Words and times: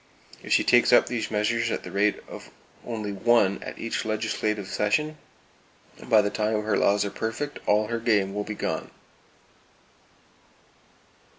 If 0.41 0.51
she 0.51 0.63
takes 0.63 0.91
up 0.91 1.05
these 1.05 1.29
measures 1.29 1.69
at 1.69 1.83
the 1.83 1.91
rate 1.91 2.23
of 2.27 2.49
only 2.83 3.11
one 3.11 3.61
at 3.61 3.77
each 3.77 4.03
legislative 4.03 4.67
session, 4.67 5.19
by 6.01 6.23
the 6.23 6.31
time 6.31 6.63
her 6.63 6.75
laws 6.75 7.05
are 7.05 7.11
perfect 7.11 7.59
all 7.67 7.85
her 7.85 7.99
game 7.99 8.33
will 8.33 8.43
be 8.43 8.55
gone! 8.55 8.89